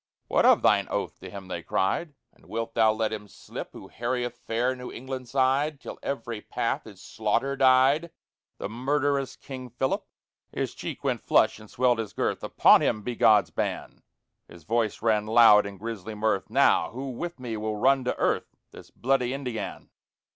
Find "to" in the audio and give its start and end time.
1.19-1.29, 18.05-18.17